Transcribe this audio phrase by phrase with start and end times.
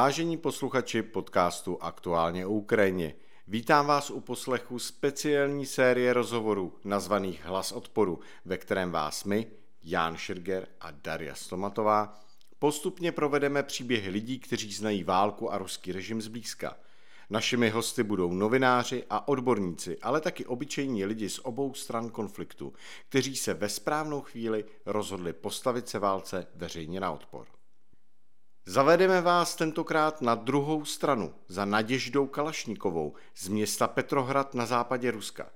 [0.00, 3.14] Vážení posluchači podcastu Aktuálně o Ukrajině,
[3.48, 9.46] vítám vás u poslechu speciální série rozhovorů nazvaných Hlas odporu, ve kterém vás my,
[9.82, 12.20] Jan Širger a Daria Stomatová,
[12.58, 16.76] postupně provedeme příběhy lidí, kteří znají válku a ruský režim zblízka.
[17.30, 22.72] Našimi hosty budou novináři a odborníci, ale taky obyčejní lidi z obou stran konfliktu,
[23.08, 27.59] kteří se ve správnou chvíli rozhodli postavit se válce veřejně na odpor.
[28.70, 35.50] Zavedeme vás tentokrát na druhou stranu za Naděždou Kalašníkovou z města Petrohrad na západě Ruska.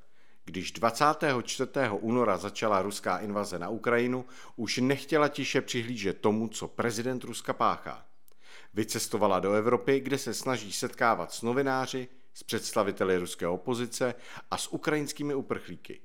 [0.44, 1.70] Když 24.
[2.00, 4.24] února začala ruská invaze na Ukrajinu,
[4.56, 8.06] už nechtěla tiše přihlížet tomu, co prezident Ruska páchá.
[8.74, 14.14] Vycestovala do Evropy, kde se snaží setkávat s novináři, s představiteli ruské opozice
[14.50, 16.00] a s ukrajinskými uprchlíky.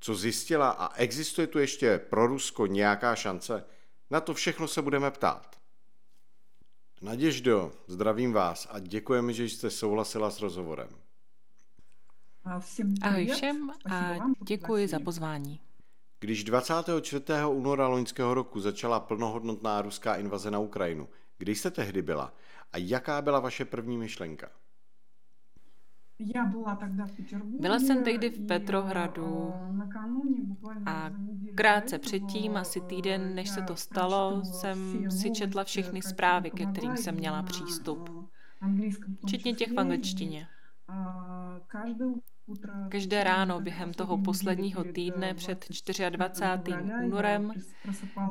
[0.00, 3.64] Co zjistila a existuje tu ještě pro Rusko nějaká šance?
[4.10, 5.61] Na to všechno se budeme ptát.
[7.02, 10.88] Naděždo, zdravím vás a děkujeme, že jste souhlasila s rozhovorem.
[13.02, 14.14] Ahoj všem a
[14.46, 15.60] děkuji za pozvání.
[16.20, 17.24] Když 24.
[17.48, 21.08] února loňského roku začala plnohodnotná ruská invaze na Ukrajinu,
[21.38, 22.34] kdy jste tehdy byla
[22.72, 24.50] a jaká byla vaše první myšlenka?
[27.60, 29.52] Byla jsem tehdy v Petrohradu
[30.86, 31.10] a
[31.54, 36.96] krátce předtím, asi týden, než se to stalo, jsem si četla všechny zprávy, ke kterým
[36.96, 38.10] jsem měla přístup.
[39.26, 40.48] Včetně těch v angličtině.
[42.88, 45.66] Každé ráno během toho posledního týdne před
[46.10, 46.76] 24.
[47.04, 47.52] únorem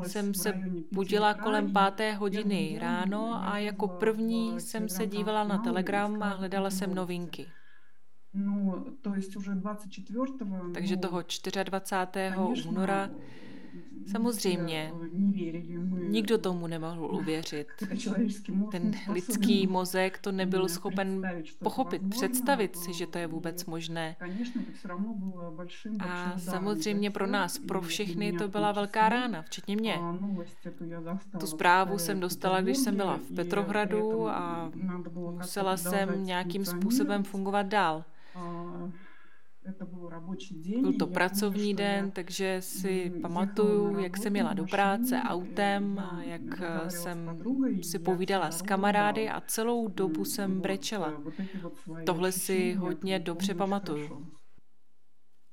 [0.03, 0.53] jsem se
[0.91, 6.69] budila kolem páté hodiny ráno a jako první jsem se dívala na Telegram a hledala
[6.69, 7.47] jsem novinky.
[10.73, 11.23] Takže toho
[11.63, 12.35] 24.
[12.67, 13.09] února
[14.07, 14.93] Samozřejmě,
[16.09, 17.67] nikdo tomu nemohl uvěřit.
[18.71, 21.21] Ten lidský mozek to nebyl schopen
[21.63, 24.15] pochopit, představit si, že to je vůbec možné.
[25.99, 29.99] A samozřejmě pro nás, pro všechny, to byla velká rána, včetně mě.
[31.39, 34.71] Tu zprávu jsem dostala, když jsem byla v Petrohradu a
[35.31, 38.03] musela jsem nějakým způsobem fungovat dál.
[40.81, 46.41] Byl to pracovní den, takže si pamatuju, jak jsem jela do práce autem a jak
[46.89, 47.41] jsem
[47.81, 51.21] si povídala s kamarády a celou dobu jsem brečela.
[52.05, 54.27] Tohle si hodně dobře pamatuju.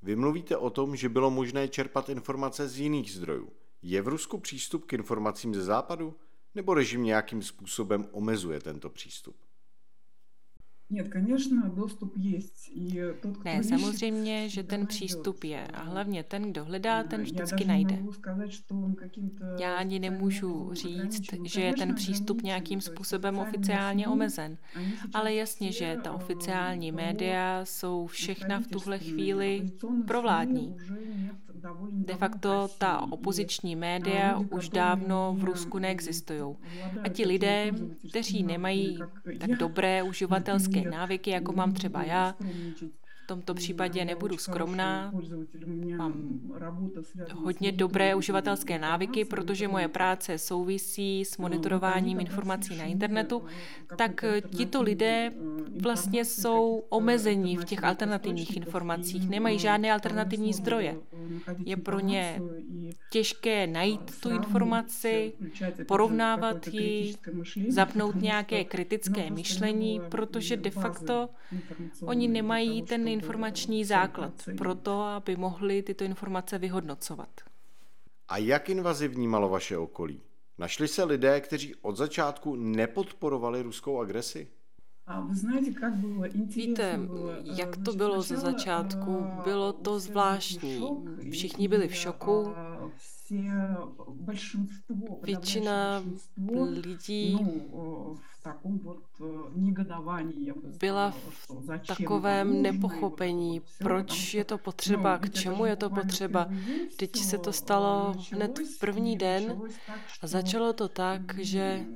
[0.03, 3.53] Vy mluvíte o tom, že bylo možné čerpat informace z jiných zdrojů.
[3.83, 6.17] Je v Rusku přístup k informacím ze západu?
[6.55, 9.37] Nebo režim nějakým způsobem omezuje tento přístup?
[13.45, 15.67] Ne, samozřejmě, že ten přístup je.
[15.67, 17.99] A hlavně ten, kdo hledá, ten vždycky najde.
[19.61, 24.57] Já ani nemůžu říct, že je ten přístup nějakým způsobem oficiálně omezen,
[25.15, 29.71] ale jasně, že ta oficiální média jsou všechna v tuhle chvíli
[30.07, 30.77] provládní.
[31.91, 36.57] De facto ta opoziční média už dávno v Rusku neexistují.
[37.05, 37.71] A ti lidé,
[38.11, 38.99] kteří nemají
[39.39, 42.35] tak dobré uživatelské návyky, jako mám třeba já,
[43.29, 45.13] tomto případě nebudu skromná.
[45.97, 46.41] Mám
[47.35, 53.43] hodně dobré uživatelské návyky, protože moje práce souvisí s monitorováním informací na internetu,
[53.97, 54.25] tak
[54.57, 55.33] tito lidé
[55.81, 60.97] vlastně jsou omezení v těch alternativních informacích, nemají žádné alternativní zdroje.
[61.65, 62.41] Je pro ně
[63.11, 65.33] těžké najít tu informaci,
[65.89, 67.15] porovnávat ji,
[67.69, 71.29] zapnout nějaké kritické myšlení, protože de facto
[72.03, 77.29] oni nemají ten informační základ pro to, aby mohli tyto informace vyhodnocovat.
[78.29, 80.21] A jak invazivní malo vaše okolí?
[80.59, 84.49] Našli se lidé, kteří od začátku nepodporovali ruskou agresi?
[86.47, 87.01] Víte,
[87.43, 89.27] jak to bylo ze začátku?
[89.45, 90.83] Bylo to zvláštní.
[91.31, 92.55] Všichni byli v šoku.
[95.23, 96.05] Většina
[96.71, 97.39] lidí
[100.81, 106.49] byla v takovém nepochopení, proč je to potřeba, k čemu je to potřeba.
[106.97, 109.63] Teď se to stalo hned v první den
[110.23, 111.87] a začalo to tak, že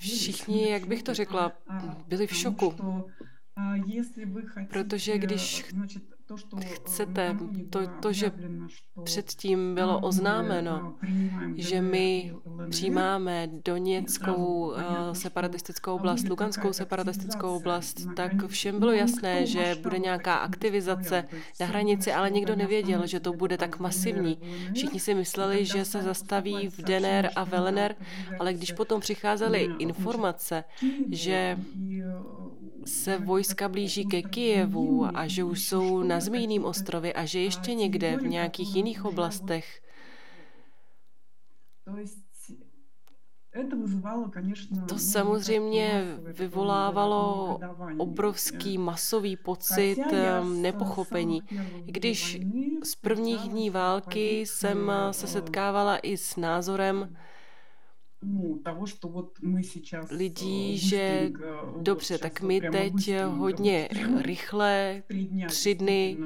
[0.00, 1.52] Všichni, jak bych to řekla,
[2.06, 2.74] byli v šoku.
[4.68, 5.64] Protože když
[6.84, 7.36] chcete,
[7.70, 8.32] to, to, že
[9.04, 10.94] předtím bylo oznámeno,
[11.56, 12.34] že my
[12.70, 14.72] přijímáme Doněckou
[15.12, 21.24] separatistickou oblast, Luganskou separatistickou oblast, tak všem bylo jasné, že bude nějaká aktivizace
[21.60, 24.38] na hranici, ale nikdo nevěděl, že to bude tak masivní.
[24.74, 27.94] Všichni si mysleli, že se zastaví v Dener a Velener,
[28.40, 30.64] ale když potom přicházely informace,
[31.10, 31.58] že
[32.88, 37.74] se vojska blíží ke Kijevu a že už jsou na Zmíjným ostrově a že ještě
[37.74, 39.82] někde v nějakých jiných oblastech.
[44.88, 47.58] To samozřejmě vyvolávalo
[47.96, 49.98] obrovský masový pocit
[50.60, 51.42] nepochopení.
[51.84, 52.40] Když
[52.84, 57.16] z prvních dní války jsem se setkávala i s názorem,
[60.10, 61.30] lidí, э, že
[61.80, 63.88] dobře, tak my teď hodně
[64.22, 65.02] rychle,
[65.48, 66.16] tři dny,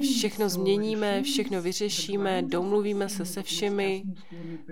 [0.00, 4.04] všechno změníme, všechno vyřešíme, domluvíme se se všemi,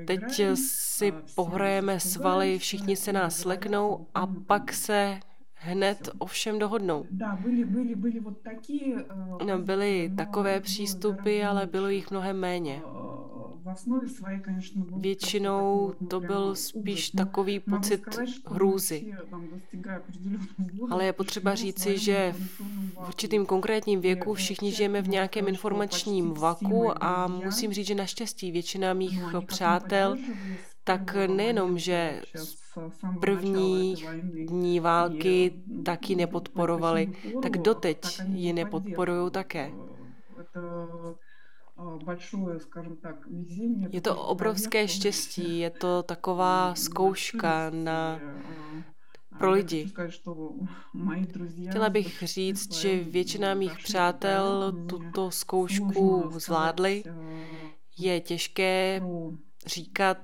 [0.06, 0.22] teď
[0.54, 5.20] si pohrajeme svaly, všichni se nás sleknou a pak se
[5.62, 7.06] hned o všem dohodnou.
[9.40, 12.82] Э, no, byly takové přístupy, ale bylo jich mnohem méně.
[14.96, 18.02] Většinou to byl spíš takový pocit
[18.46, 19.14] hrůzy.
[20.90, 22.34] Ale je potřeba říci, že
[23.02, 28.52] v určitým konkrétním věku všichni žijeme v nějakém informačním vaku a musím říct, že naštěstí
[28.52, 30.16] většina mých přátel
[30.84, 32.22] tak nejenom, že
[33.20, 34.08] prvních
[34.46, 39.72] dní války taky nepodporovali, tak doteď ji nepodporují také.
[43.90, 48.20] Je to obrovské štěstí, je to taková zkouška na,
[49.38, 49.92] pro lidi.
[51.68, 57.04] Chtěla bych říct, že většina mých přátel tuto zkoušku zvládli.
[57.98, 59.02] Je těžké
[59.66, 60.18] říkat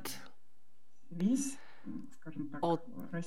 [2.60, 2.78] o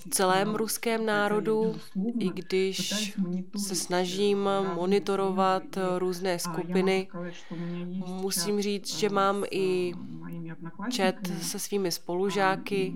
[0.10, 1.76] celém ruském národu,
[2.20, 3.14] i když
[3.58, 5.64] se snažím monitorovat
[5.98, 7.08] různé skupiny.
[8.06, 9.94] Musím říct, že mám i
[10.96, 12.94] chat se svými spolužáky.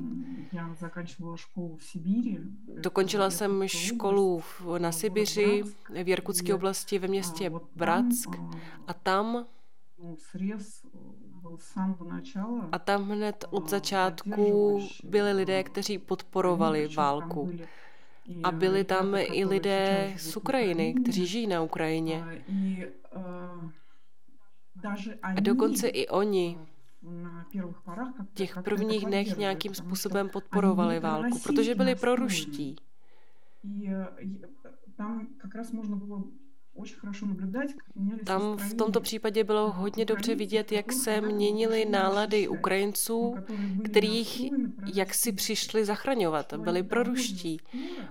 [2.81, 4.41] Dokončila jsem školu
[4.77, 5.63] na Sibiři,
[6.03, 8.29] v Jirkutské oblasti ve městě Bratsk
[8.87, 9.45] a tam
[12.71, 17.51] a tam hned od začátku byli lidé, kteří podporovali válku.
[18.43, 22.43] A byli tam i lidé z Ukrajiny, kteří žijí na Ukrajině.
[25.23, 26.57] A dokonce i oni
[28.25, 32.75] v těch prvních dnech nějakým způsobem podporovali válku, protože byli proruští.
[34.97, 35.27] Tam
[38.25, 43.35] tam v tomto případě bylo hodně dobře vidět, jak se měnily nálady Ukrajinců,
[43.83, 44.51] kterých
[44.93, 46.53] jak si přišli zachraňovat.
[46.53, 47.59] Byli proruští.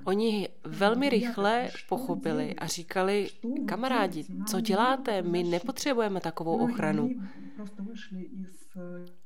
[0.05, 3.31] Oni velmi rychle pochopili a říkali,
[3.67, 5.23] kamarádi, co děláte?
[5.23, 7.11] My nepotřebujeme takovou ochranu.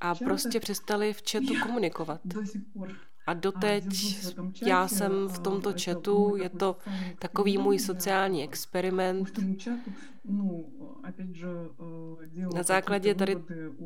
[0.00, 2.20] A prostě přestali v chatu komunikovat.
[3.28, 3.84] A doteď
[4.66, 6.76] já jsem v tomto chatu, je to
[7.18, 9.40] takový můj sociální experiment.
[12.54, 13.36] Na základě tady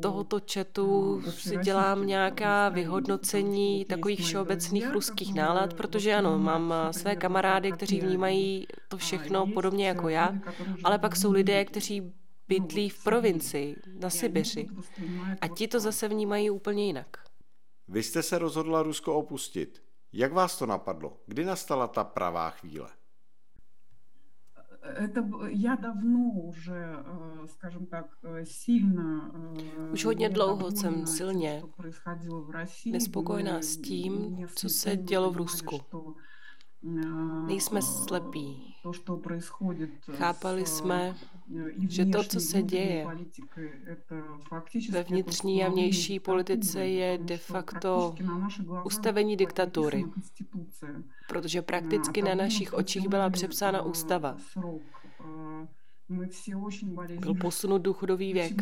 [0.01, 7.71] tohoto chatu si dělám nějaká vyhodnocení takových všeobecných ruských nálad, protože ano, mám své kamarády,
[7.71, 10.33] kteří vnímají to všechno podobně jako já,
[10.83, 12.13] ale pak jsou lidé, kteří
[12.47, 14.67] bydlí v provincii, na Sibiři.
[15.41, 17.07] A ti to zase vnímají úplně jinak.
[17.92, 19.82] Vy jste se rozhodla Rusko opustit.
[20.12, 21.20] Jak vás to napadlo?
[21.26, 22.90] Kdy nastala ta pravá chvíle?
[24.96, 27.04] Это я давно уже,
[27.46, 28.06] скажем так,
[28.44, 29.32] сильно
[29.92, 31.62] Už hodně dlouho jsem silně
[32.86, 35.80] nespokojená s tím, co se dělo v Rusku.
[37.47, 38.75] Nejsme slepí.
[40.11, 41.15] Chápali jsme,
[41.89, 43.07] že to, co se děje
[44.91, 48.15] ve vnitřní a vnější politice, je de facto
[48.85, 50.05] ustavení diktatury,
[51.29, 54.37] protože prakticky na našich očích byla přepsána ústava.
[57.19, 58.53] Byl posunut důchodový věk.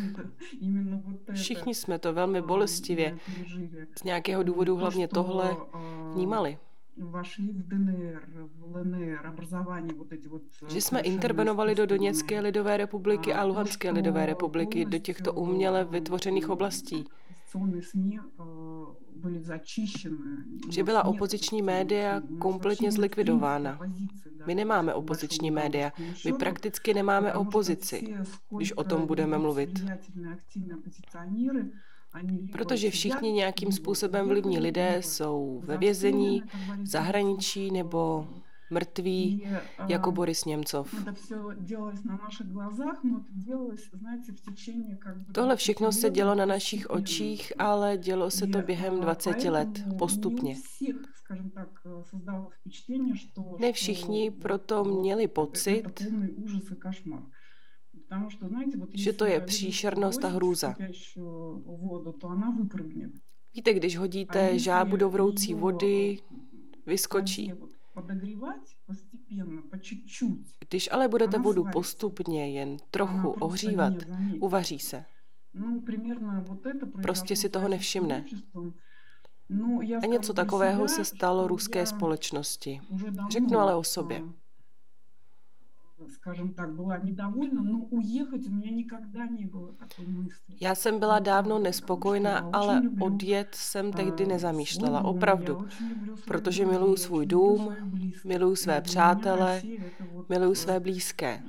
[1.33, 3.17] Všichni jsme to velmi bolestivě,
[3.99, 5.57] z nějakého důvodu hlavně tohle,
[6.13, 6.57] vnímali
[10.67, 16.49] že jsme intervenovali do Doněcké lidové republiky a Luhanské lidové republiky, do těchto uměle vytvořených
[16.49, 17.05] oblastí.
[20.69, 23.79] že byla opoziční média kompletně zlikvidována.
[24.45, 25.91] My nemáme opoziční média,
[26.25, 28.15] my prakticky nemáme opozici,
[28.57, 29.79] když o tom budeme mluvit.
[32.51, 36.43] Protože všichni nějakým způsobem vlivní lidé jsou ve vězení,
[36.81, 38.27] v zahraničí nebo
[38.71, 39.47] mrtví,
[39.87, 40.95] jako Boris Němcov.
[45.31, 50.55] Tohle všechno se dělo na našich očích, ale dělo se to během 20 let, postupně.
[53.59, 56.03] Ne všichni proto měli pocit,
[58.93, 60.75] že to je příšernost a hrůza.
[63.53, 66.19] Víte, když hodíte žábu do vroucí vody,
[66.85, 67.53] vyskočí.
[70.69, 73.93] Když ale budete vodu postupně jen trochu ohřívat,
[74.39, 75.05] uvaří se.
[77.01, 78.25] Prostě si toho nevšimne.
[80.03, 82.81] A něco takového se stalo ruské společnosti.
[83.29, 84.23] Řeknu ale o sobě
[86.08, 90.56] скажем так, была недовольна, но уехать у меня никогда не было такой мысли.
[90.60, 95.66] Já jsem byla dávno nespokojená, ale odjet jsem tehdy nezamýšlela, opravdu,
[96.24, 97.76] protože miluju svůj dům,
[98.24, 99.62] miluju své přátele,
[100.28, 101.42] miluju své blízké.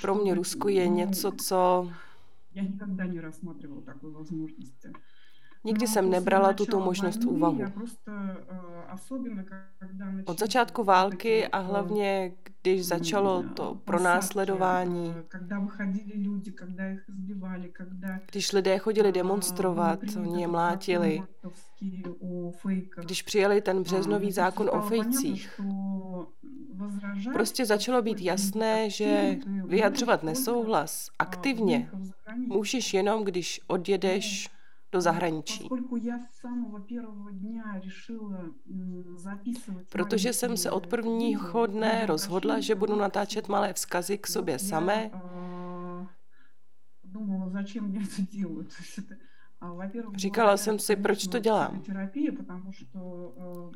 [0.00, 1.90] Pro mě Rusko je něco, co...
[2.54, 4.92] Já nikdy neрассматривала такой возможности.
[5.63, 7.61] Nikdy jsem nebrala tuto možnost v úvahu.
[10.25, 15.15] Od začátku války a hlavně, když začalo to pronásledování,
[18.31, 21.23] když lidé chodili demonstrovat, oni je mlátili,
[22.97, 25.61] když přijeli ten březnový zákon o fejcích,
[27.33, 31.89] prostě začalo být jasné, že vyjadřovat nesouhlas aktivně.
[32.47, 34.49] můžeš jenom, když odjedeš
[34.91, 35.69] do zahraničí.
[39.89, 45.11] Protože jsem se od prvního dne rozhodla, že budu natáčet malé vzkazy k sobě samé,
[50.15, 51.83] Říkala jsem si, proč to dělám.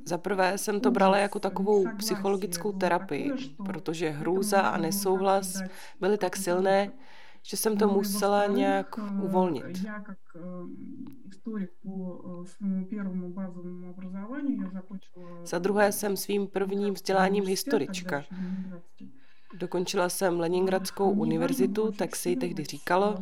[0.05, 3.31] Za prvé jsem to brala jako takovou psychologickou terapii,
[3.65, 5.61] protože hrůza a nesouhlas
[5.99, 6.91] byly tak silné,
[7.45, 9.65] že jsem to musela nějak uvolnit.
[15.43, 18.23] Za druhé jsem svým prvním vzděláním historička.
[19.53, 23.15] Dokončila jsem Leningradskou univerzitu, tak se jí tehdy říkalo.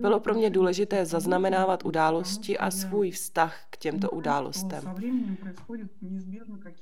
[0.00, 4.84] Bylo pro mě důležité zaznamenávat události a svůj vztah k těmto událostem.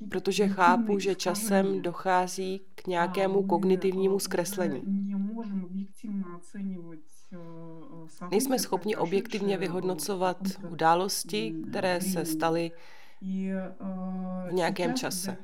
[0.08, 4.82] Protože chápu, že časem dochází k nějakému kognitivnímu zkreslení.
[8.30, 10.38] Nejsme schopni objektivně vyhodnocovat
[10.70, 12.70] události, které se staly
[14.48, 15.36] v nějakém čase.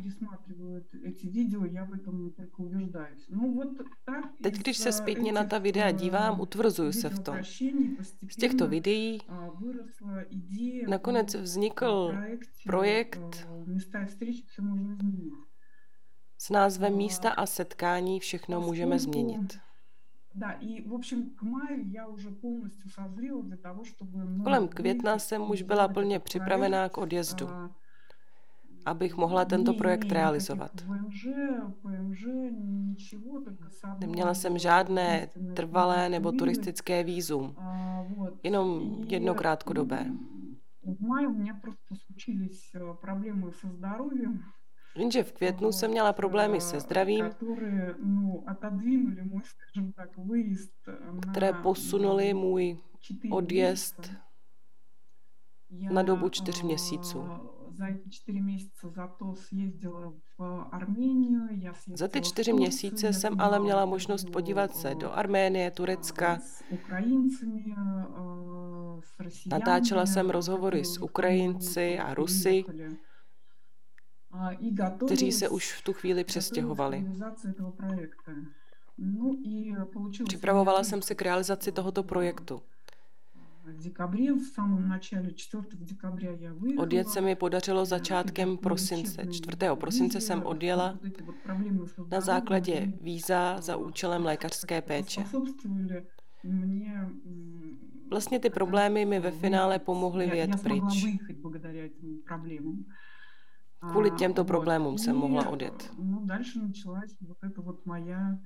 [4.43, 7.37] Teď, když se zpětně na ta videa dívám, utvrzuju se v tom.
[8.31, 9.21] Z těchto videí
[10.89, 12.15] nakonec vznikl
[12.67, 13.49] projekt
[16.39, 19.59] s názvem Místa a setkání všechno můžeme změnit.
[24.44, 27.48] Kolem května jsem už byla plně připravená k odjezdu,
[28.86, 30.72] abych mohla tento projekt realizovat.
[34.00, 37.56] Neměla jsem žádné trvalé nebo turistické výzum,
[38.44, 40.06] jenom jedno krátkodobé.
[40.84, 42.72] V maju mě prostě случились
[43.02, 44.44] problémy se zdravím.
[44.99, 47.25] Jenže v květnu jsem měla problémy se zdravím,
[51.31, 52.79] které posunuli můj
[53.31, 54.13] odjezd
[55.91, 57.25] na dobu čtyř měsíců.
[61.95, 66.39] Za ty čtyři měsíce jsem ale měla možnost podívat se do Arménie, Turecka.
[69.51, 72.65] Natáčela jsem rozhovory s Ukrajinci a Rusy
[75.07, 77.05] kteří se už v tu chvíli přestěhovali.
[78.99, 79.37] No
[80.25, 82.63] Připravovala jsem se k realizaci tohoto projektu.
[86.79, 89.27] Odjet se mi podařilo začátkem prosince.
[89.27, 89.57] 4.
[89.75, 90.99] prosince jsem odjela
[92.11, 95.25] na základě víza za účelem lékařské péče.
[98.11, 101.07] Vlastně ty problémy mi ve finále pomohly vyjet pryč.
[103.92, 105.92] Kvůli těmto problémům jsem mohla odjet.
[105.98, 108.40] No, дальше началась вот эта вот моя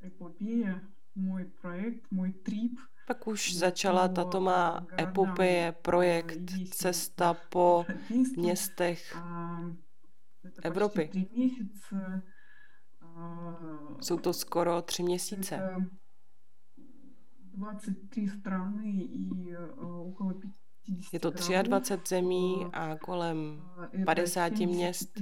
[0.00, 0.80] эпопея,
[1.14, 6.38] мой проект, мой трип – Pak už začala tato má epopeje, projekt
[6.70, 7.84] Cesta po
[8.36, 9.16] městech
[10.62, 11.10] Evropy.
[14.00, 15.60] Jsou to skoro tři měsíce.
[17.54, 19.30] 23 strany i
[19.80, 20.34] okolo
[21.13, 21.31] je to
[21.63, 23.61] 23 zemí a kolem
[24.05, 25.21] 50 měst.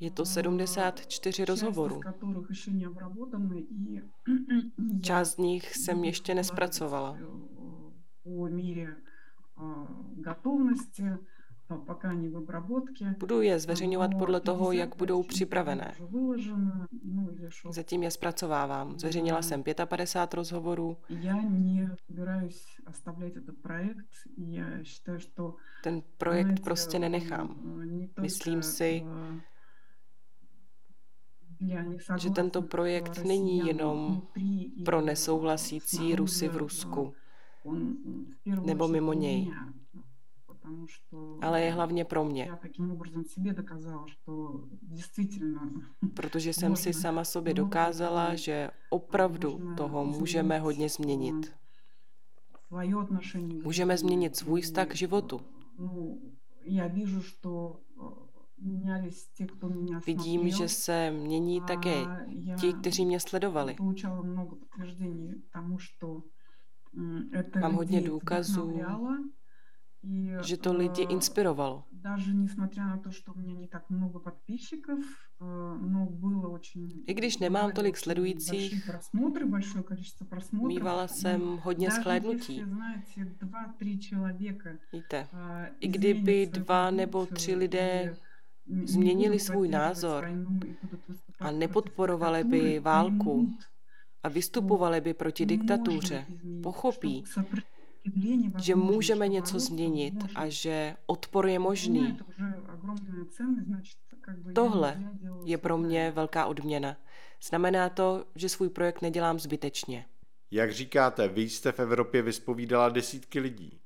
[0.00, 2.00] Je to 74 rozhovorů.
[5.02, 7.18] Část z nich jsem ještě nespracovala.
[13.18, 15.94] Budu je zveřejňovat podle toho, jak budou připravené.
[17.70, 18.98] Zatím je zpracovávám.
[18.98, 20.96] Zveřejnila jsem 55 rozhovorů.
[25.82, 27.56] Ten projekt prostě nenechám.
[28.20, 29.04] Myslím si,
[32.18, 34.22] že tento projekt není jenom
[34.84, 37.14] pro nesouhlasící Rusy v Rusku
[38.64, 39.52] nebo mimo něj
[41.40, 42.50] ale je hlavně pro mě.
[46.14, 51.52] Protože jsem si sama sobě dokázala, že opravdu toho můžeme hodně změnit.
[53.64, 55.40] Můžeme změnit svůj vztah k životu.
[60.06, 61.94] Vidím, že se mění také
[62.60, 63.76] ti, kteří mě sledovali.
[67.60, 68.80] Mám hodně důkazů,
[70.42, 71.84] že to lidi inspirovalo.
[77.06, 78.90] I když nemám tolik sledujících,
[80.66, 82.64] mývala jsem hodně shlédnutí.
[84.92, 85.28] Víte,
[85.80, 88.16] i kdyby dva nebo tři lidé
[88.84, 90.28] změnili svůj názor
[91.40, 93.50] a nepodporovali by válku
[94.22, 96.26] a vystupovali by proti diktatuře,
[96.62, 97.24] pochopí,
[98.58, 102.18] že můžeme něco změnit a že odpor je možný.
[104.54, 105.02] Tohle
[105.44, 106.96] je pro mě velká odměna.
[107.42, 110.04] Znamená to, že svůj projekt nedělám zbytečně.
[110.50, 113.80] Jak říkáte, vy jste v Evropě vyspovídala desítky lidí.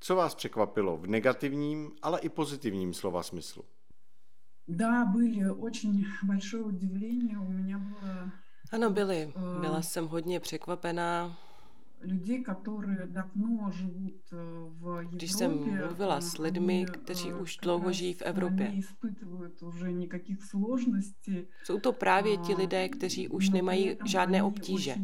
[0.00, 3.64] Co vás překvapilo v negativním, ale i pozitivním slova smyslu?
[8.72, 9.32] Ano, byly.
[9.60, 11.38] Byla jsem hodně překvapená
[12.03, 15.15] людей, которые давно живут э, в Европе.
[15.15, 18.73] Když jsem mluvila s lidmi, kteří э, už dlouho žijí v Evropě,
[21.63, 24.95] jsou to právě ti lidé, kteří už nemají žádné obtíže.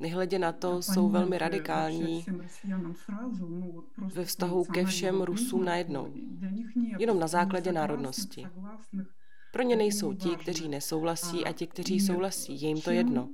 [0.00, 2.24] Nehledě na to, jsou velmi radikální
[4.14, 6.14] ve vztahu ke všem Rusům najednou,
[6.98, 8.46] jenom na základě národnosti.
[9.51, 12.61] Pro ně nejsou ti, kteří nesouhlasí a ti, kteří souhlasí.
[12.61, 13.29] Je jim to jedno.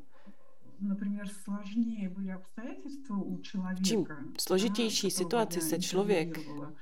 [3.83, 4.05] Čím
[4.39, 6.39] složitější situaci se člověk,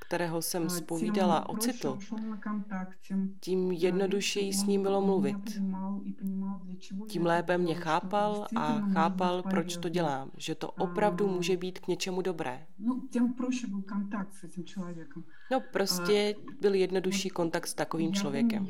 [0.08, 1.98] kterého jsem spovídala, ocitl,
[3.40, 5.62] tím jednodušeji s ním bylo mluvit.
[7.08, 11.88] Tím lépe mě chápal a chápal, proč to dělám, že to opravdu může být k
[11.88, 12.68] něčemu dobré.
[15.54, 18.68] No prostě byl jednodušší kontakt s takovým člověkem.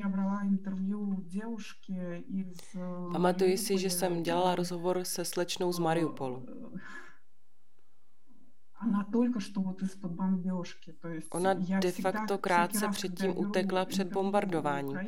[3.12, 6.46] Pamatuji si, že jsem dělala rozhovor se slečnou z Mariupolu.
[11.32, 15.00] Ona de facto krátce předtím utekla před bombardováním.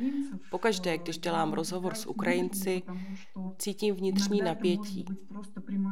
[0.50, 2.82] Pokaždé, když dělám rozhovor s Ukrajinci,
[3.58, 5.04] cítím vnitřní napětí,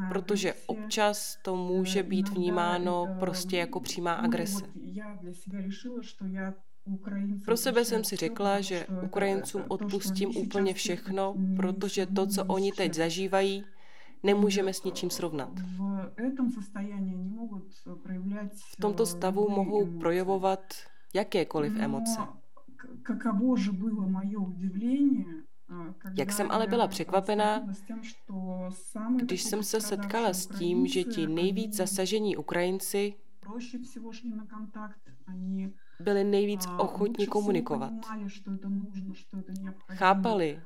[0.09, 4.65] protože občas to může být vnímáno prostě jako přímá agrese.
[7.45, 12.95] Pro sebe jsem si řekla, že Ukrajincům odpustím úplně všechno, protože to, co oni teď
[12.95, 13.65] zažívají,
[14.25, 15.51] nemůžeme s ničím srovnat.
[18.55, 20.61] V tomto stavu mohou projevovat
[21.15, 22.21] jakékoliv emoce.
[26.19, 27.67] Jak jsem ale byla překvapená,
[29.17, 33.15] když jsem se setkala s tím, že ti nejvíc zasažení Ukrajinci
[36.01, 37.93] byli nejvíc ochotní komunikovat.
[39.93, 40.61] Chápali,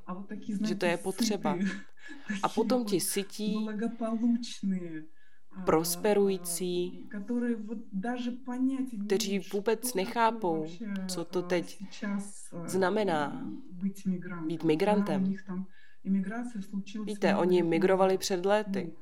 [0.66, 1.58] že to je potřeba.
[2.42, 3.68] A potom ti sytí,
[5.66, 7.08] prosperující,
[9.06, 10.66] kteří vůbec nechápou,
[11.08, 11.84] co to teď
[12.64, 13.46] znamená
[14.46, 15.34] být migrantem.
[17.04, 18.92] Víte, oni migrovali před léty.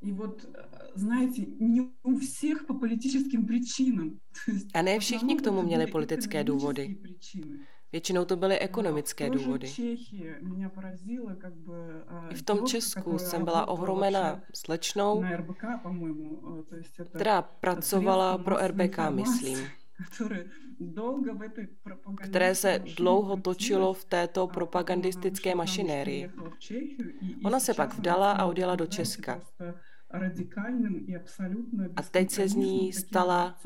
[0.00, 0.46] И вот,
[0.94, 4.20] знаете, не у всех по политическим причинам.
[4.74, 6.96] A ne všichni k tomu měli politické důvody.
[7.92, 9.68] Většinou to byly ekonomické důvody.
[12.30, 15.24] I v tom Česku jsem byla ohromena slečnou,
[17.10, 19.58] která pracovala pro RBK, myslím
[22.22, 26.30] které se dlouho točilo v této propagandistické mašinérii.
[27.44, 29.40] Ona se pak vdala a odjela do Česka.
[31.95, 33.57] A teď se z ní stala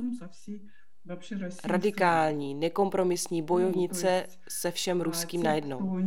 [1.64, 6.02] radikální, nekompromisní bojovnice se všem ruským najednou.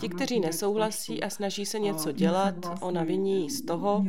[0.00, 4.04] Ti, kteří nesouhlasí a snaží se něco dělat, ona viní z toho,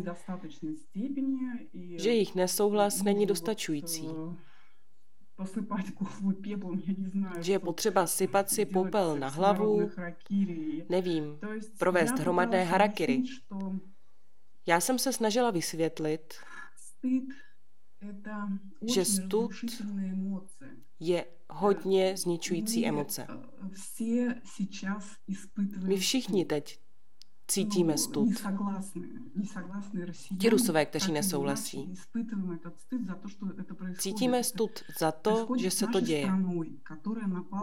[1.98, 4.08] že jejich nesouhlas není dostačující.
[7.40, 9.90] Že je potřeba sypat si popel na hlavu,
[10.90, 11.40] nevím,
[11.80, 13.24] provést hromadné harakiri.
[14.66, 16.34] Já jsem se snažila vysvětlit,
[18.82, 19.52] že stud
[21.00, 23.28] je hodně zničující emoce.
[25.88, 26.80] My všichni teď
[27.48, 28.30] cítíme stud.
[30.40, 31.94] Ti rusové, kteří nesouhlasí.
[33.98, 36.32] Cítíme stud za to, že se to děje.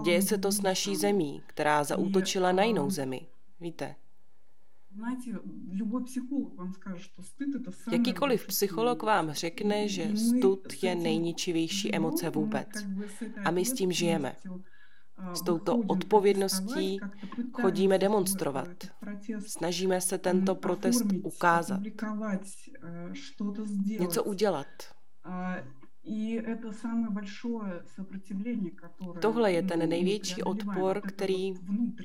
[0.05, 3.27] Děje se to s naší zemí, která zaútočila na jinou zemi.
[3.61, 3.95] Víte?
[7.93, 12.69] Jakýkoliv psycholog vám řekne, že stud je nejničivější emoce vůbec.
[13.45, 14.37] A my s tím žijeme.
[15.35, 16.99] S touto odpovědností
[17.53, 18.69] chodíme demonstrovat.
[19.47, 21.81] Snažíme se tento protest ukázat.
[24.01, 24.67] Něco udělat.
[29.21, 31.55] Tohle je ten největší odpor, který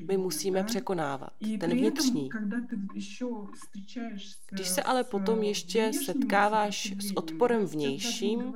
[0.07, 2.29] my musíme překonávat, ten vnitřní.
[4.51, 8.53] Když se ale potom ještě setkáváš s odporem vnějším,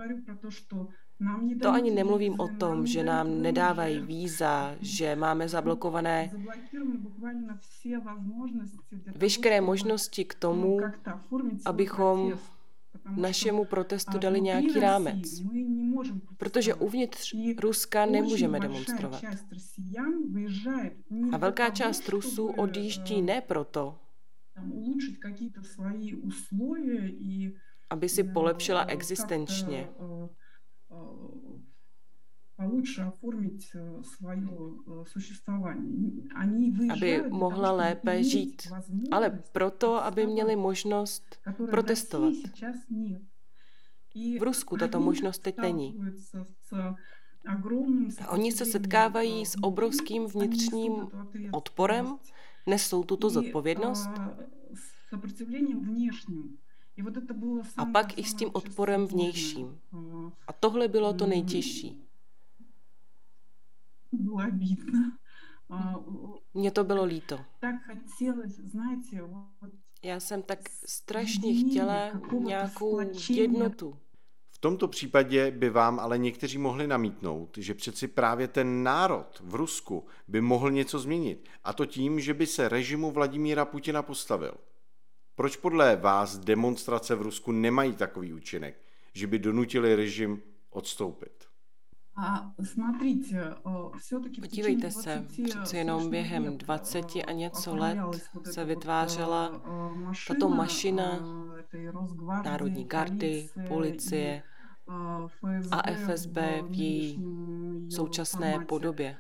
[1.61, 6.31] to ani nemluvím o tom, že nám nedávají víza, že máme zablokované
[9.15, 10.79] veškeré možnosti k tomu,
[11.65, 12.33] abychom
[13.15, 15.41] našemu protestu dali nějaký rámec.
[16.37, 19.21] Protože uvnitř Ruska nemůžeme demonstrovat.
[21.31, 23.97] A velká část Rusů odjíždí ne proto,
[27.89, 29.87] aby si polepšila existenčně,
[32.56, 34.48] получше оформить свое
[35.06, 36.28] существование.
[36.34, 38.68] Они aby mohla lépe žít,
[39.10, 42.34] ale proto, aby měli možnost protestovat.
[44.38, 46.00] V Rusku tato možnost teď není.
[48.28, 50.92] Oni se setkávají s obrovským vnitřním
[51.52, 52.18] odporem,
[52.66, 54.10] nesou tuto zodpovědnost
[57.77, 59.79] a pak i s tím odporem vnějším.
[60.47, 62.03] A tohle bylo to nejtěžší.
[66.53, 67.39] Mně to bylo líto.
[70.03, 73.97] Já jsem tak strašně chtěla nějakou jednotu.
[74.51, 79.55] V tomto případě by vám ale někteří mohli namítnout, že přeci právě ten národ v
[79.55, 84.53] Rusku by mohl něco změnit, a to tím, že by se režimu Vladimíra Putina postavil.
[85.39, 88.81] Proč podle vás demonstrace v Rusku nemají takový účinek,
[89.13, 91.43] že by donutili režim odstoupit?
[94.39, 97.97] Podívejte se, přeci jenom během 20 a něco let
[98.51, 99.61] se vytvářela
[100.27, 101.19] tato mašina
[102.43, 104.43] Národní gardy, policie
[105.71, 106.37] a FSB
[106.69, 107.23] v její
[107.89, 109.17] současné podobě.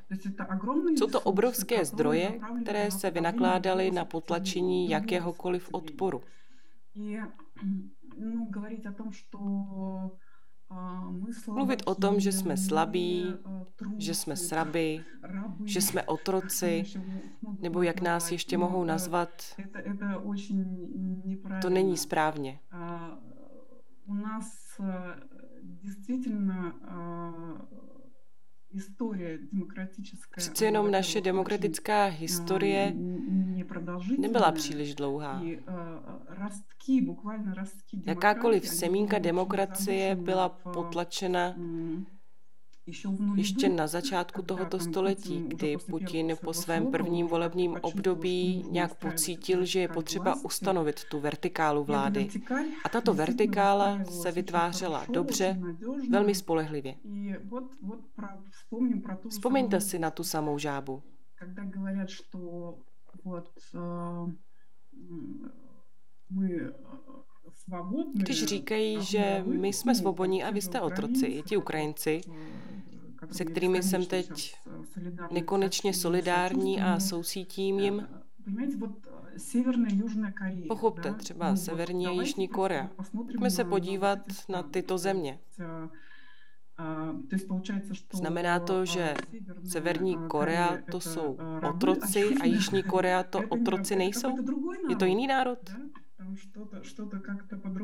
[0.95, 6.21] Jsou to obrovské zdroje, které se vynakládaly na potlačení jakéhokoliv odporu.
[11.47, 13.33] Mluvit o tom, že jsme slabí,
[13.97, 15.03] že jsme sraby,
[15.65, 16.83] že jsme otroci,
[17.59, 19.29] nebo jak nás ještě mohou nazvat,
[21.61, 22.59] to není správně.
[30.37, 32.93] Přece jenom naše demokratická historie
[34.17, 35.41] nebyla příliš dlouhá.
[38.05, 41.55] Jakákoliv semínka demokracie byla potlačena
[43.35, 49.79] ještě na začátku tohoto století, kdy Putin po svém prvním volebním období nějak pocítil, že
[49.79, 52.29] je potřeba ustanovit tu vertikálu vlády.
[52.85, 55.61] A tato vertikála se vytvářela dobře,
[56.09, 56.95] velmi spolehlivě.
[59.29, 61.03] Vzpomeňte si na tu samou žábu.
[68.13, 72.21] Když říkají, že my jsme svobodní a vy jste otroci, ti Ukrajinci,
[73.31, 74.55] se kterými jsem teď
[75.31, 78.07] nekonečně solidární a soucítím jim,
[80.67, 82.89] Pochopte, třeba Severní a Jižní Korea.
[83.11, 85.39] Pojďme se podívat na tyto země.
[88.13, 89.13] Znamená to, že
[89.63, 91.37] Severní Korea to jsou
[91.69, 94.35] otroci a Jižní Korea to otroci nejsou?
[94.89, 95.59] Je to jiný národ?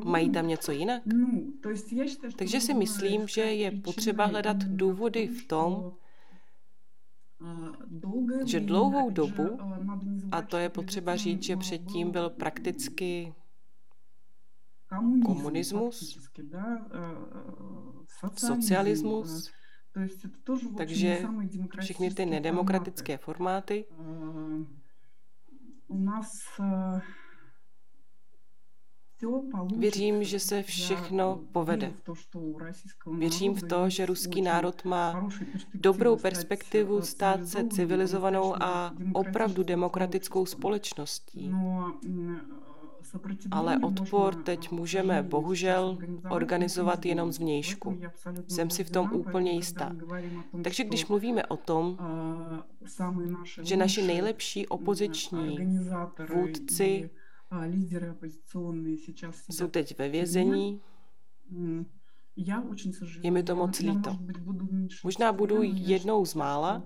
[0.03, 1.01] Mají tam něco jinak?
[2.38, 5.91] Takže si myslím, že je potřeba hledat důvody v tom,
[8.45, 9.60] že dlouhou dobu,
[10.31, 13.34] a to je potřeba říct, že předtím byl prakticky
[15.25, 16.19] komunismus,
[18.38, 19.51] socialismus,
[20.77, 21.25] takže
[21.79, 23.86] všechny ty nedemokratické formáty.
[29.78, 31.93] Věřím, že se všechno povede.
[33.17, 35.30] Věřím v to, že ruský národ má
[35.73, 41.51] dobrou perspektivu stát se civilizovanou a opravdu demokratickou společností.
[43.51, 45.97] Ale odpor teď můžeme bohužel
[46.30, 47.97] organizovat jenom z vnějšku.
[48.47, 49.95] Jsem si v tom úplně jistá.
[50.63, 51.97] Takže když mluvíme o tom,
[53.62, 55.58] že naši nejlepší opoziční
[56.36, 57.10] vůdci
[59.50, 60.82] jsou teď ve vězení.
[63.24, 64.18] Je mi to moc líto.
[65.04, 66.84] Možná budu jednou z mála,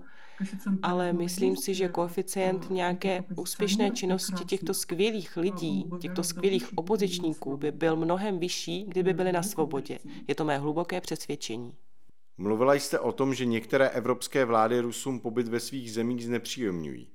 [0.82, 7.72] ale myslím si, že koeficient nějaké úspěšné činnosti těchto skvělých lidí, těchto skvělých opozičníků by
[7.72, 9.98] byl mnohem vyšší, kdyby byli na svobodě.
[10.28, 11.74] Je to mé hluboké přesvědčení.
[12.38, 17.08] Mluvila jste o tom, že některé evropské vlády Rusům pobyt ve svých zemích znepříjemňují.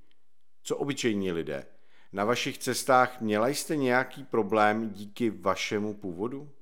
[0.63, 1.65] Co obyčejní lidé?
[2.14, 6.48] Na vašich cestách měla jste nějaký problém díky vašemu původu?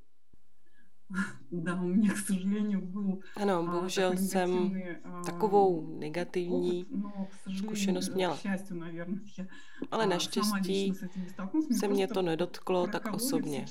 [1.51, 4.83] Да, у меня, к сожалению, был Ano, bohužel jsem
[5.27, 6.87] takovou negativní
[7.57, 8.39] zkušenost měla.
[9.91, 10.93] Ale naštěstí
[11.79, 13.65] se mě to nedotklo tak osobně.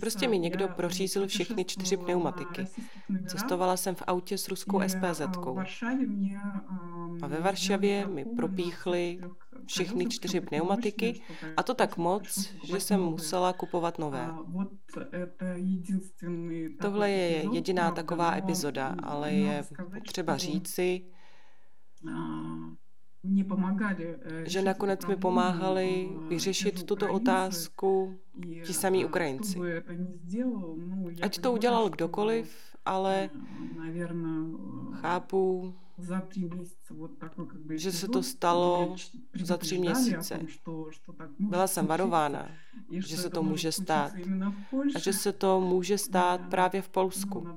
[0.00, 2.66] Prostě mi někdo prořízl všechny čtyři pneumatiky.
[3.26, 5.20] Cestovala jsem v autě s ruskou SPZ.
[7.22, 9.20] A ve Varšavě mi propíchli
[9.65, 11.21] všechny čtyři pneumatiky
[11.57, 14.29] a to tak moc, že jsem musela kupovat nové.
[16.81, 19.63] Tohle je jediná taková epizoda, ale je
[20.07, 21.05] třeba říci,
[24.45, 28.19] že nakonec mi pomáhali vyřešit tuto otázku
[28.65, 29.59] ti samí Ukrajinci.
[31.21, 33.29] Ať to udělal kdokoliv, ale
[34.93, 35.73] chápu,
[37.75, 38.95] že se to stalo
[39.43, 40.39] za tři měsíce.
[41.39, 42.51] Byla jsem varována,
[42.91, 44.11] že se to může stát.
[44.95, 47.47] A že se to může stát právě v Polsku.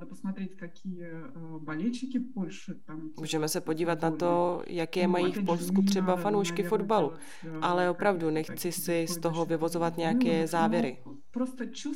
[3.19, 7.13] Můžeme se podívat na to, jaké mají v Polsku třeba fanoušky fotbalu.
[7.61, 11.03] Ale opravdu nechci si z toho vyvozovat nějaké závěry.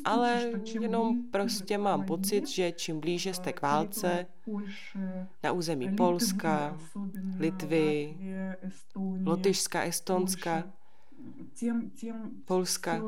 [0.06, 0.52] Ale
[0.82, 4.26] jenom prostě mám pocit, že čím blíže jste k válce,
[5.43, 6.79] na území Polska,
[7.39, 8.17] Litvy,
[9.25, 10.65] Lotyšska, Estonska,
[12.45, 13.03] Polska.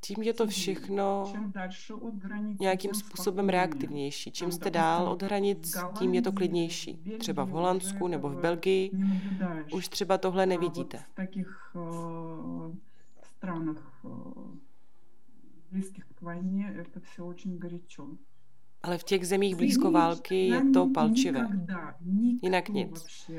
[0.00, 1.32] Tím je to všechno
[2.60, 4.32] nějakým způsobem reaktivnější.
[4.32, 6.96] Čím jste dál od hranic, tím je to klidnější.
[7.18, 8.90] Třeba v Holandsku nebo v Belgii
[9.72, 11.04] už třeba tohle nevidíte.
[15.70, 18.08] близких к войне это все очень горячо.
[18.85, 21.47] Ale v těch zemích blízko války je to palčivé.
[22.41, 23.29] Jinak nic.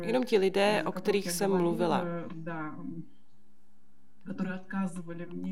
[0.00, 2.04] Jenom ti lidé, o kterých jsem mluvila,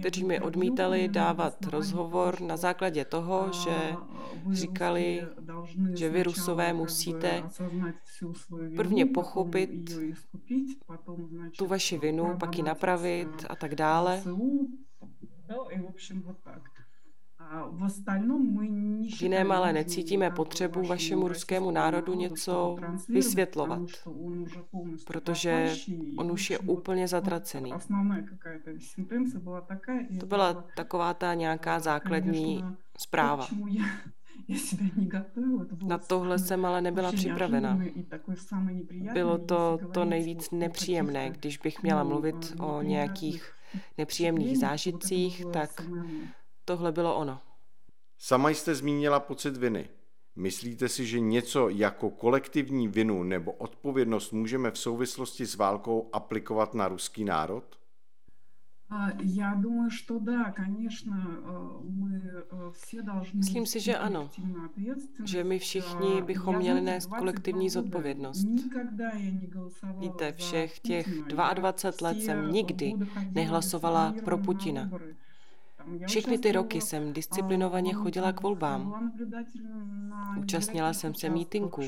[0.01, 3.95] kteří mi odmítali dávat rozhovor na základě toho, že
[4.51, 5.23] říkali,
[5.95, 7.43] že vy Rusové musíte
[8.77, 9.99] prvně pochopit
[11.59, 14.23] tu vaši vinu, pak ji napravit a tak dále.
[19.17, 22.77] V jiném ale necítíme potřebu vašemu ruskému národu něco
[23.09, 23.81] vysvětlovat,
[25.07, 25.75] protože
[26.17, 27.73] on už je úplně zatracený.
[30.21, 32.65] To byla taková ta nějaká základní
[32.99, 33.47] zpráva.
[35.87, 37.81] Na tohle jsem ale nebyla připravena.
[39.13, 43.53] Bylo to to nejvíc nepříjemné, když bych měla mluvit o nějakých
[43.99, 45.71] nepříjemných zážitcích, tak
[46.66, 47.42] Tohle bylo ono.
[48.18, 49.90] Sama jste zmínila pocit viny.
[50.36, 56.74] Myslíte si, že něco jako kolektivní vinu nebo odpovědnost můžeme v souvislosti s válkou aplikovat
[56.74, 57.80] na ruský národ?
[59.24, 61.14] Já думаю, что да, конечно,
[61.84, 62.22] мы
[62.74, 64.30] все должны Myslím si, že ano.
[65.24, 68.48] Že my všichni bychom měli nést kolektivní zodpovědnost.
[70.00, 72.94] Víte, všech těch 22 let jsem nikdy
[73.32, 74.90] nehlasovala pro Putina.
[76.07, 79.13] Všechny ty roky jsem disciplinovaně chodila k volbám.
[80.39, 81.83] Účastnila jsem se mítinků.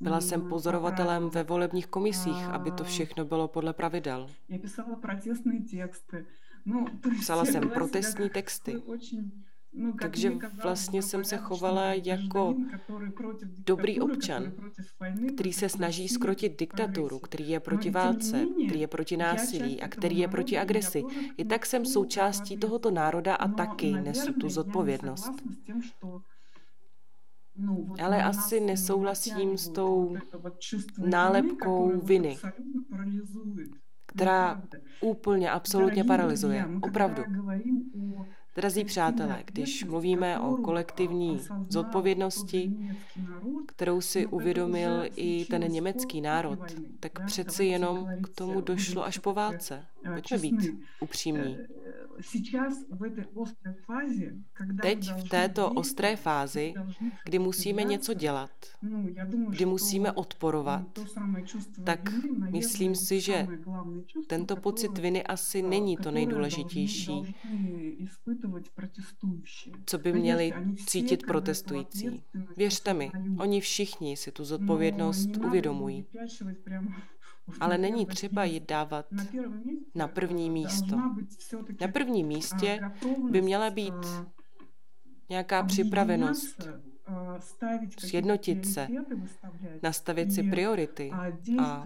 [0.00, 4.26] Byla jsem pozorovatelem ve volebních komisích, aby to všechno bylo podle pravidel.
[7.20, 8.82] Psala jsem protestní texty.
[9.72, 12.56] No, Takže vlastně jsem se chovala jako
[13.66, 14.52] dobrý občan,
[15.34, 20.18] který se snaží skrotit diktaturu, který je proti válce, který je proti násilí a který
[20.18, 21.02] je proti agresi.
[21.36, 25.32] I tak jsem součástí tohoto národa a taky nesu tu zodpovědnost.
[27.56, 30.16] No, Ale asi nesouhlasím s tou
[30.98, 32.38] nálepkou viny,
[34.06, 34.62] která
[35.00, 36.68] úplně, absolutně paralyzuje.
[36.82, 37.22] Opravdu.
[38.54, 42.72] Drazí přátelé, když mluvíme o kolektivní zodpovědnosti,
[43.66, 46.58] kterou si uvědomil i ten německý národ,
[47.00, 49.86] tak přeci jenom k tomu došlo až po válce.
[50.04, 50.54] Pojďme být
[51.00, 51.56] upřímní.
[54.82, 56.74] Teď v této ostré fázi,
[57.24, 58.50] kdy musíme něco dělat,
[59.48, 60.98] kdy musíme odporovat,
[61.84, 62.10] tak
[62.50, 63.46] myslím si, že
[64.26, 67.34] tento pocit viny asi není to nejdůležitější,
[69.86, 70.52] co by měli
[70.86, 72.22] cítit protestující.
[72.56, 76.06] Věřte mi, oni všichni si tu zodpovědnost uvědomují.
[77.60, 79.06] Ale není třeba ji dávat
[79.94, 80.96] na první místo.
[81.80, 82.80] Na prvním místě
[83.30, 84.06] by měla být
[85.28, 86.68] nějaká připravenost
[87.98, 88.88] sjednotit se,
[89.82, 91.10] nastavit si priority
[91.60, 91.84] a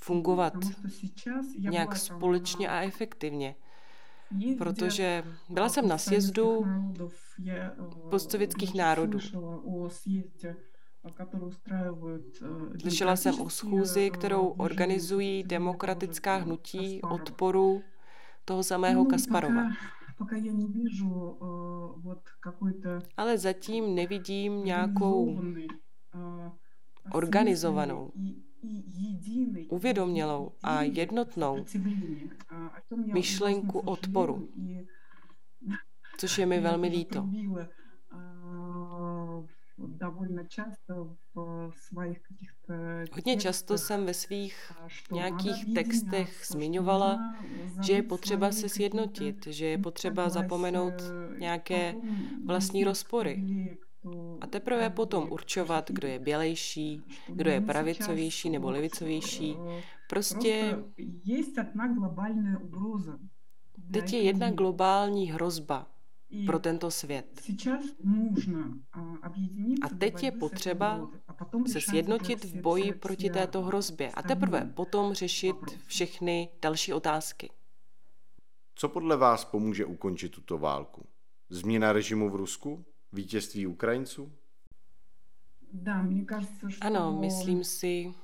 [0.00, 0.54] fungovat
[1.58, 3.54] nějak společně a efektivně.
[4.58, 6.66] Protože byla jsem na sjezdu
[8.10, 9.18] postsovětských národů.
[12.80, 17.82] Slyšela jsem o schůzi, kterou organizují demokratická hnutí odporu
[18.44, 19.62] toho samého Kasparova.
[23.16, 25.40] Ale zatím nevidím nějakou
[27.12, 28.12] organizovanou,
[29.68, 31.64] uvědomělou a jednotnou
[33.12, 34.48] myšlenku odporu,
[36.18, 37.28] což je mi velmi líto.
[43.12, 44.72] Hodně často jsem ve svých
[45.12, 47.18] nějakých textech zmiňovala,
[47.82, 50.94] že je potřeba se sjednotit, že je potřeba zapomenout
[51.38, 51.94] nějaké
[52.46, 53.44] vlastní rozpory.
[54.40, 59.56] A teprve potom určovat, kdo je bělejší, kdo je pravicovější nebo levicovější.
[60.08, 60.78] Prostě
[63.92, 65.93] teď je jedna globální hrozba
[66.46, 67.42] pro tento svět.
[69.82, 71.10] A teď je potřeba
[71.66, 77.50] se sjednotit v boji proti této hrozbě a teprve potom řešit všechny další otázky.
[78.74, 81.06] Co podle vás pomůže ukončit tuto válku?
[81.48, 82.84] Změna režimu v Rusku?
[83.12, 84.32] Vítězství Ukrajinců?
[86.80, 88.14] Ano, myslím si,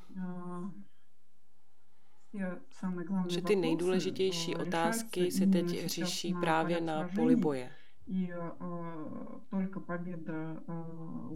[3.28, 7.72] že ty nejdůležitější otázky se teď řeší právě na poli boje.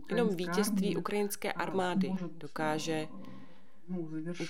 [0.08, 3.08] Jenom vítězství ukrajinské armády dokáže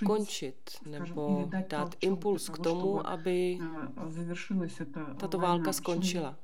[0.02, 3.58] ukončit nebo dát impuls k tomu, aby
[5.18, 6.38] tato válka skončila.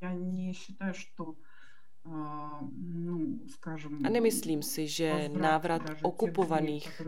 [4.05, 7.03] A nemyslím si, že návrat okupovaných,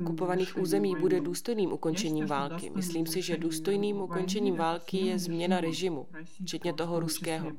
[0.00, 2.70] okupovaných území bude důstojným ukončením války.
[2.76, 6.06] Myslím si, že důstojným ukončením války je změna režimu,
[6.44, 7.52] včetně toho ruského.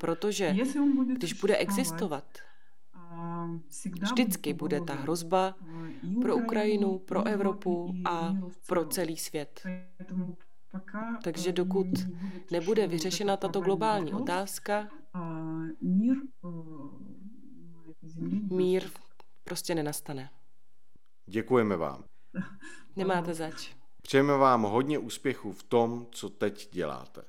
[0.00, 0.56] Protože
[1.16, 2.24] když bude existovat,
[4.00, 5.54] vždycky bude ta hrozba
[6.20, 8.34] pro Ukrajinu, pro Evropu a
[8.66, 9.62] pro celý svět.
[11.24, 11.86] Takže dokud
[12.50, 14.88] nebude vyřešena tato globální otázka,
[18.50, 18.90] mír
[19.44, 20.30] prostě nenastane.
[21.26, 22.04] Děkujeme vám.
[22.96, 23.74] Nemáte zač.
[24.02, 27.22] Přejeme vám hodně úspěchů v tom, co teď děláte.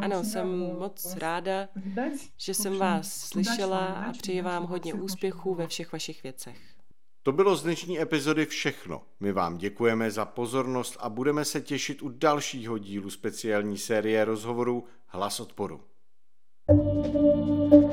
[0.00, 1.68] Ano, jsem moc ráda,
[2.36, 6.71] že jsem vás slyšela a přeji vám hodně úspěchů ve všech vašich věcech.
[7.22, 9.02] To bylo z dnešní epizody všechno.
[9.20, 14.84] My vám děkujeme za pozornost a budeme se těšit u dalšího dílu speciální série rozhovorů
[15.06, 15.80] Hlas odporu.
[16.66, 17.91] Thank you.